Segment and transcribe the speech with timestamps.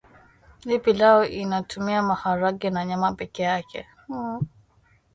[0.63, 3.87] Hii pilau inatumia maharage na nyama peke yake